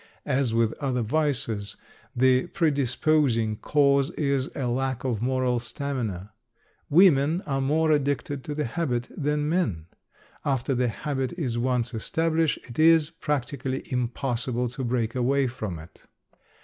[0.25, 1.75] As with other vices,
[2.15, 6.33] the predisposing cause is a lack of moral stamina.
[6.89, 9.85] Women are more addicted to the habit than men.
[10.43, 16.07] After the habit is once established it is practically impossible to break away from it.